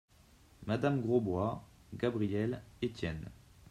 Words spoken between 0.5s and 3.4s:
Madame Grosbois, Gabrielle, Etienne.